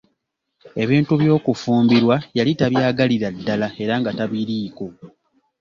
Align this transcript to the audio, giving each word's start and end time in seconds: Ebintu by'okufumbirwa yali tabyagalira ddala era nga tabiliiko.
Ebintu 0.83 1.13
by'okufumbirwa 1.21 2.15
yali 2.37 2.51
tabyagalira 2.59 3.29
ddala 3.37 3.67
era 3.83 3.93
nga 4.01 4.11
tabiliiko. 4.17 4.85